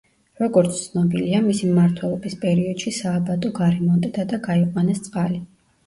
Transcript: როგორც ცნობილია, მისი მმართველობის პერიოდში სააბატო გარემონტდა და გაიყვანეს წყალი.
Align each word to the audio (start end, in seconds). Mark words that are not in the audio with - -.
როგორც 0.43 0.71
ცნობილია, 0.85 1.41
მისი 1.51 1.69
მმართველობის 1.75 2.39
პერიოდში 2.47 2.97
სააბატო 3.03 3.55
გარემონტდა 3.63 4.29
და 4.35 4.45
გაიყვანეს 4.51 5.09
წყალი. 5.09 5.45